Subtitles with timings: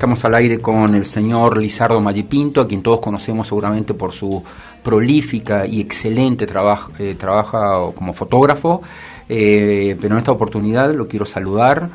[0.00, 4.42] estamos al aire con el señor Lizardo Magipinto, a quien todos conocemos seguramente por su
[4.82, 8.80] prolífica y excelente trabajo eh, trabajo como fotógrafo,
[9.28, 11.90] eh, pero en esta oportunidad lo quiero saludar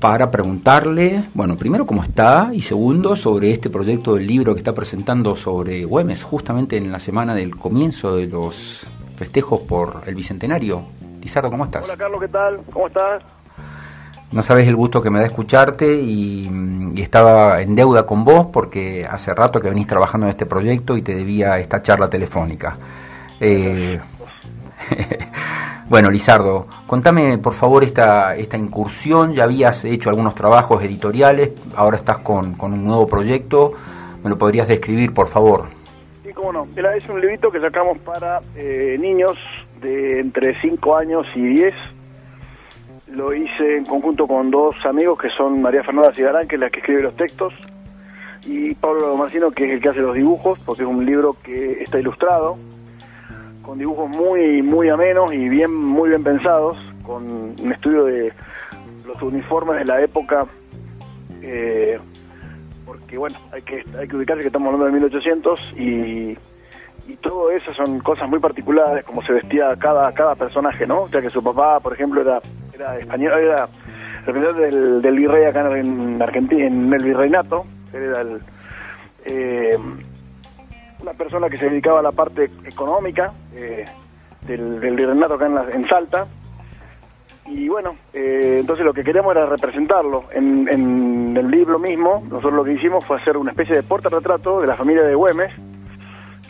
[0.00, 4.74] para preguntarle, bueno, primero cómo está y segundo sobre este proyecto del libro que está
[4.74, 10.82] presentando sobre Güemes, justamente en la semana del comienzo de los festejos por el Bicentenario.
[11.22, 11.84] Lizardo, ¿cómo estás?
[11.84, 12.60] Hola Carlos, ¿qué tal?
[12.72, 13.22] ¿Cómo estás?
[14.30, 16.48] No sabes el gusto que me da escucharte y,
[16.98, 21.02] estaba en deuda con vos porque hace rato que venís trabajando en este proyecto y
[21.02, 22.76] te debía esta charla telefónica.
[23.40, 23.98] Eh,
[25.88, 29.32] bueno, Lizardo, contame por favor esta, esta incursión.
[29.32, 33.72] Ya habías hecho algunos trabajos editoriales, ahora estás con, un nuevo proyecto.
[34.22, 35.66] ¿Me lo podrías describir, por favor?
[36.26, 36.66] Sí, cómo no.
[36.76, 39.38] Es un librito que sacamos para eh, niños
[39.80, 41.74] de entre 5 años y 10
[43.12, 46.70] lo hice en conjunto con dos amigos que son María Fernanda Cigarán, que es la
[46.70, 47.54] que escribe los textos,
[48.46, 51.82] y Pablo Marcino, que es el que hace los dibujos, porque es un libro que
[51.82, 52.56] está ilustrado,
[53.62, 57.24] con dibujos muy muy amenos y bien muy bien pensados, con
[57.60, 58.32] un estudio de
[59.06, 60.46] los uniformes de la época,
[61.42, 61.98] eh,
[62.86, 66.38] porque bueno, hay que hay que ubicarse que estamos hablando de 1800 y
[67.06, 71.08] y todo eso son cosas muy particulares, como se vestía cada cada personaje, ¿no?
[71.08, 72.40] Ya que su papá, por ejemplo, era
[72.78, 73.68] era español, era
[74.24, 78.24] representante del, virrey acá en Argentina, en el virreinato, era
[79.24, 79.76] eh,
[81.00, 83.86] una persona que se dedicaba a la parte económica eh,
[84.42, 86.26] del, del, virreinato acá en, Salta.
[87.46, 90.24] Y bueno, eh, entonces lo que queríamos era representarlo.
[90.32, 90.68] En,
[91.36, 94.74] el libro mismo, nosotros lo que hicimimo fue hacer una especie de portarretrato de la
[94.74, 95.52] familia de Güemes,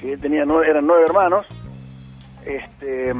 [0.00, 1.46] que tenía eran nueve hermanos.
[2.46, 3.12] Este,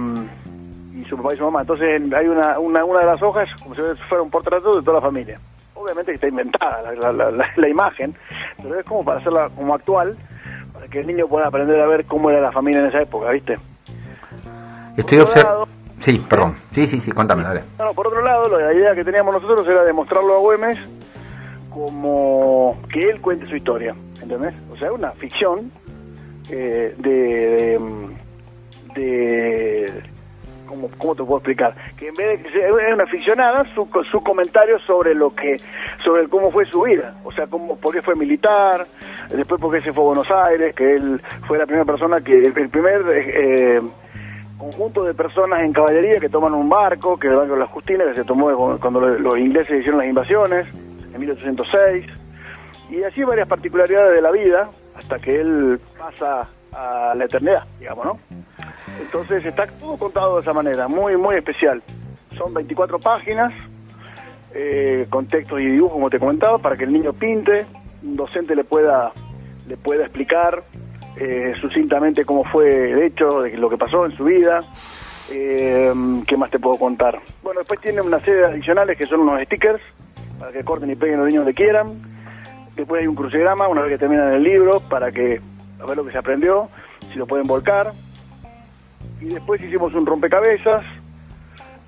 [0.94, 1.61] y su papá y su mamá.
[1.61, 5.00] Entonces hay una, una, una de las hojas como si fuera un portreto de toda
[5.00, 5.41] la familia.
[5.75, 8.14] Obviamente que está inventada la, la, la, imagen,
[8.61, 10.16] pero es como para hacerla como actual,
[10.72, 13.31] para que el niño pueda aprender a ver cómo era la familia en esa época,
[13.31, 13.59] ¿viste?
[14.97, 15.69] Estoy observando...
[16.00, 16.56] Sí, perdón.
[16.72, 17.62] Sí, sí, sí, cuéntame, dale.
[17.76, 20.78] Bueno, por otro lado, la idea que teníamos nosotros era demostrarlo a Güemes
[21.70, 24.55] como que él cuente su historia, ¿entendés?
[24.72, 25.70] O sea, una ficción
[26.50, 27.78] eh, de,
[28.94, 30.03] de
[30.69, 31.75] ¿cómo, ¿cómo te puedo explicar?
[31.97, 35.61] Que en vez de que sea una aficionada, su, su comentario sobre lo que,
[36.05, 38.87] sobre cómo fue su vida, o sea, cómo, por qué fue militar,
[39.31, 42.47] después por qué se fue a Buenos Aires, que él fue la primera persona que,
[42.47, 43.81] el, primer eh,
[44.59, 47.67] conjunto de personas en caballería que toman un barco, que es el barco de la
[47.67, 50.67] Justina, que se tomó cuando los ingleses hicieron las invasiones,
[51.12, 52.06] en 1806,
[52.91, 58.05] y así varias particularidades de la vida, hasta que él pasa a la eternidad, digamos,
[58.05, 58.19] ¿no?
[59.00, 61.82] Entonces está todo contado de esa manera, muy, muy especial.
[62.36, 63.53] Son 24 páginas,
[64.54, 67.64] eh, con textos y dibujos, como te comentaba, para que el niño pinte,
[68.03, 69.12] un docente le pueda,
[69.66, 70.62] le pueda explicar
[71.16, 74.64] eh, sucintamente cómo fue el hecho, de lo que pasó en su vida.
[75.31, 75.92] Eh,
[76.26, 77.20] ¿Qué más te puedo contar?
[77.42, 79.82] Bueno, después tiene una serie adicionales que son unos stickers,
[80.38, 82.00] para que corten y peguen los niños donde quieran.
[82.75, 85.41] Después hay un crucigrama, una vez que terminan el libro, para que
[85.81, 86.69] a ver lo que se aprendió,
[87.12, 87.92] si lo pueden volcar
[89.20, 90.84] y después hicimos un rompecabezas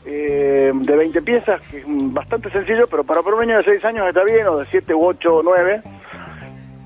[0.06, 4.08] eh, de 20 piezas, que es bastante sencillo, pero para un niño de 6 años
[4.08, 5.82] está bien, o de 7, 8 o 9,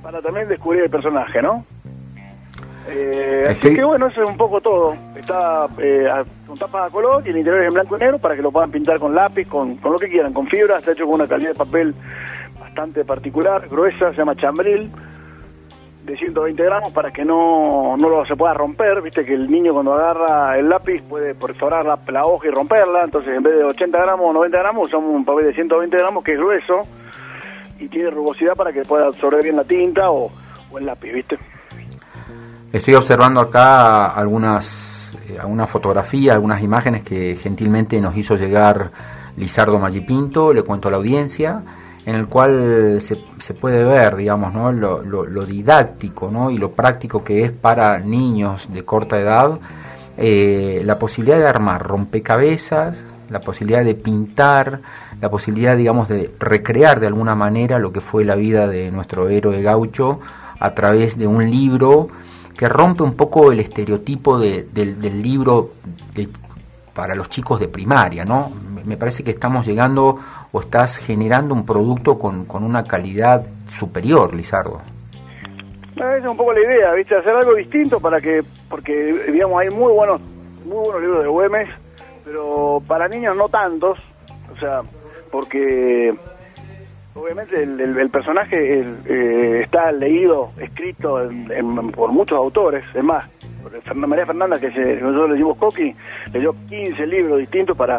[0.02, 1.64] para también descubrir el personaje, ¿no?
[2.88, 4.94] Eh, Así que bueno, eso es un poco todo.
[5.16, 6.06] Está eh,
[6.46, 8.50] con tapa a color y el interior es en blanco y negro para que lo
[8.50, 11.26] puedan pintar con lápiz, con, con lo que quieran, con fibra, está hecho con una
[11.26, 11.94] calidad de papel
[12.60, 14.90] bastante particular, gruesa, se llama chambril
[16.04, 19.72] de 120 gramos para que no, no lo se pueda romper, viste que el niño
[19.72, 23.98] cuando agarra el lápiz puede perforar la, hoja y romperla, entonces en vez de 80
[23.98, 26.82] gramos o 90 gramos usamos un papel de 120 gramos que es grueso
[27.81, 30.31] y tiene rugosidad para que pueda absorber bien la tinta o,
[30.78, 31.38] el lápiz, viste.
[32.72, 38.91] Estoy observando acá algunas, eh, algunas fotografías, algunas imágenes que gentilmente nos hizo llegar
[39.37, 41.62] Lizardo Magipinto, le cuento a la audiencia
[42.06, 44.72] en el cual se, se puede ver, digamos, ¿no?
[44.72, 46.50] lo, lo, didáctico ¿no?
[46.50, 49.58] y lo práctico que es para niños de corta edad,
[50.16, 54.80] eh, la posibilidad de armar rompecabezas, la posibilidad de pintar,
[55.20, 59.28] la posibilidad, digamos, de recrear de alguna manera lo que fue la vida de nuestro
[59.28, 60.20] héroe gaucho
[60.60, 62.08] a través de un libro
[62.56, 65.70] que rompe un poco el estereotipo de, del, libro
[66.94, 68.52] para los chicos de primaria, ¿no?
[68.84, 70.19] Me parece que estamos llegando
[70.52, 74.81] o estás generando un producto con, con una calidad superior, Lizardo.
[75.96, 77.14] Esa es un poco la idea, ¿viste?
[77.14, 80.20] Hacer algo distinto para que, porque, digamos, hay muy buenos,
[80.64, 81.69] muy buenos libros de Güemes,
[82.25, 83.98] pero para niños no tantos,
[84.52, 84.82] o sea,
[85.30, 86.14] porque
[87.14, 91.30] obviamente el, personaje eh, está leído, escrito
[91.94, 93.25] por muchos autores, es más,
[93.94, 95.94] María Fernanda, que nosotros le decimos Coqui,
[96.32, 97.98] leyó 15 libros distintos para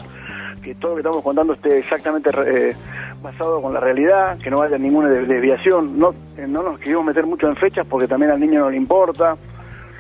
[0.66, 2.76] que todo lo que estamos contando esté exactamente eh,
[3.22, 6.00] basado con la realidad, que no haya ninguna desviación.
[6.00, 8.78] No, eh, no nos quisimos meter mucho en fechas porque también al niño no le
[8.78, 9.38] importa.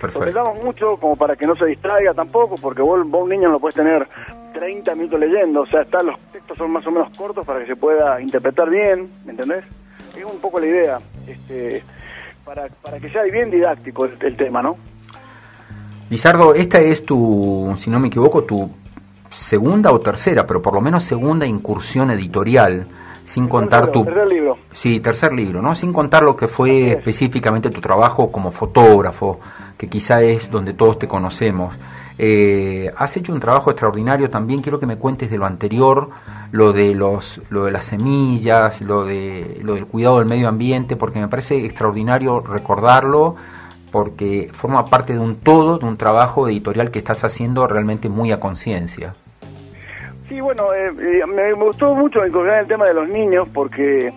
[0.01, 0.31] Perfecto.
[0.31, 3.53] damos mucho como para que no se distraiga tampoco, porque vos, vos un niño no
[3.53, 4.07] lo puedes tener
[4.53, 7.67] 30 minutos leyendo, o sea, está, los textos son más o menos cortos para que
[7.67, 9.63] se pueda interpretar bien, ¿me entendés?
[10.15, 11.81] Es un poco la idea, este,
[12.43, 14.77] para, para que sea bien didáctico el tema, ¿no?
[16.09, 18.69] Lizardo, esta es tu, si no me equivoco, tu
[19.35, 22.87] segunda o tercera, pero por lo menos segunda incursión editorial,
[23.25, 24.05] sin contar tu...
[24.05, 24.57] Tercer libro.
[24.71, 25.75] Sí, tercer libro, ¿no?
[25.75, 29.39] Sin contar lo que fue específicamente tu trabajo como fotógrafo,
[29.77, 31.75] que quizá es donde todos te conocemos.
[32.17, 36.09] Eh, has hecho un trabajo extraordinario también, quiero que me cuentes de lo anterior,
[36.51, 40.95] lo de los lo de las semillas, lo de lo del cuidado del medio ambiente,
[40.95, 43.35] porque me parece extraordinario recordarlo
[43.91, 48.31] porque forma parte de un todo, de un trabajo editorial que estás haciendo realmente muy
[48.31, 49.13] a conciencia.
[50.45, 54.13] Bueno, eh, eh, me, gustó mucho incluir el tema de los niños porque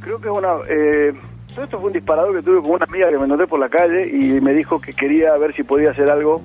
[0.00, 0.58] creo que una...
[0.68, 1.12] Eh,
[1.52, 3.68] todo esto fue un disparador que tuve con una amiga que me encontré por la
[3.68, 6.40] calle y me dijo que quería ver si podía hacer algo,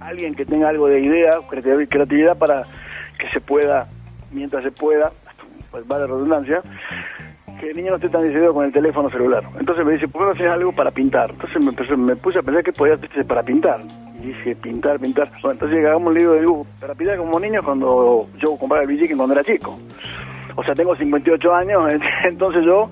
[0.00, 1.40] alguien que tenga algo de idea,
[1.90, 2.64] creatividad para
[3.18, 3.86] que se pueda,
[4.32, 5.12] mientras se pueda,
[5.70, 6.62] pues vale redundancia,
[7.60, 9.44] que el niño no esté tan distraído con el teléfono celular.
[9.60, 11.32] Entonces me dice, ¿por qué no haces algo para pintar?
[11.32, 11.60] Entonces
[11.90, 13.82] me, me puse a pensar que podía hacer para pintar.
[14.24, 15.30] Dije, pintar, pintar.
[15.42, 18.88] Bueno, entonces llegamos un libro de dibujo para pintar como niño cuando yo compraba el
[18.88, 19.78] Villiquen cuando era chico.
[20.56, 21.92] O sea, tengo 58 años,
[22.24, 22.88] entonces yo,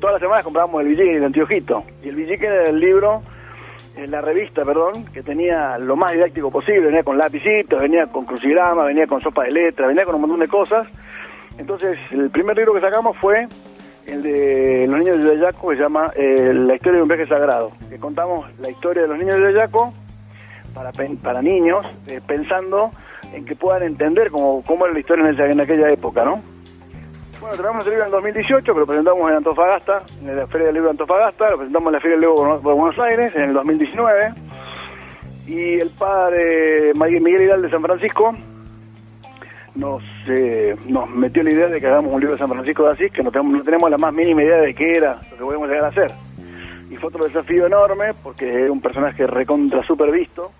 [0.00, 1.84] todas las semanas comprábamos el Villiquen y el.
[2.02, 3.22] Y el Villiquen era el libro
[3.96, 8.24] en la revista, perdón, que tenía lo más didáctico posible, venía con lapicitos, venía con
[8.24, 10.88] crucigrama, venía con sopa de letras, venía con un montón de cosas.
[11.56, 13.46] Entonces, el primer libro que sacamos fue
[14.06, 17.26] el de los niños de Yayaco, que se llama eh, La historia de un viaje
[17.26, 19.94] sagrado, que contamos la historia de los niños de Yayaco
[20.74, 20.92] para,
[21.22, 22.90] para niños, eh, pensando
[23.32, 26.40] en que puedan entender cómo, cómo era la historia en, aquella época, ¿no?
[27.40, 30.74] Bueno, tenemos el libro en 2018, que lo presentamos en Antofagasta, en la Feria del
[30.74, 33.52] Libro de Antofagasta, lo presentamos en la Feria del Libro de Buenos Aires en el
[33.54, 34.34] 2019,
[35.48, 38.32] y el padre Miguel Hidal de San Francisco
[39.74, 42.92] nos, eh, nos metió la idea de que hagamos un libro de San Francisco de
[42.92, 45.44] Asís, que no tenemos, no tenemos la más mínima idea de qué era lo que
[45.44, 46.12] podemos llegar a hacer.
[46.90, 50.52] Y fue otro desafío enorme, porque es un personaje recontra super visto.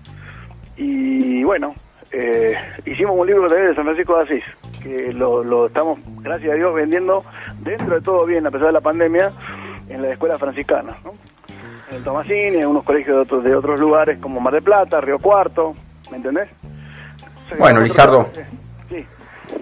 [0.77, 1.75] Y bueno,
[2.11, 4.45] eh, hicimos un libro también de San Francisco de Asís,
[4.83, 7.25] que lo, lo estamos, gracias a Dios, vendiendo
[7.61, 9.33] dentro de todo bien, a pesar de la pandemia,
[9.89, 11.13] en la escuela franciscana, ¿no?
[11.91, 15.01] En el Tomasini, en unos colegios de otros, de otros lugares como Mar de Plata,
[15.01, 15.75] Río Cuarto,
[16.11, 16.49] ¿me entendés?
[17.59, 18.29] bueno, Lizardo.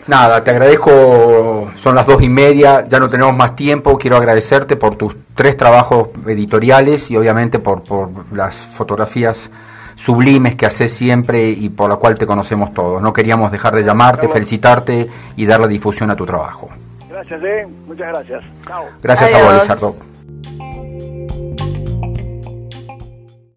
[0.06, 4.76] Nada, te agradezco, son las dos y media, ya no tenemos más tiempo, quiero agradecerte
[4.76, 9.50] por tus tres trabajos editoriales y obviamente por, por las fotografías
[10.00, 13.02] sublimes que haces siempre y por la cual te conocemos todos.
[13.02, 16.70] No queríamos dejar de llamarte, felicitarte y dar la difusión a tu trabajo.
[17.08, 17.68] Gracias, eh.
[17.86, 18.44] muchas gracias.
[19.02, 20.09] Gracias a vos, Lizardo.